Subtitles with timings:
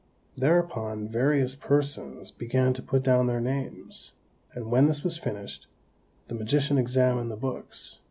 [0.35, 4.13] Thereupon various persons began to put down their names,
[4.55, 5.67] and when this was finished,
[6.27, 7.99] the magician examined the books.